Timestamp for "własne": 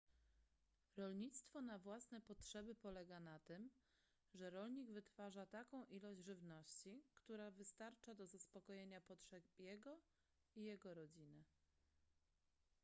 1.77-2.21